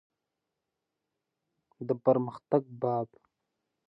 [1.87, 3.07] د پرمختګ باب.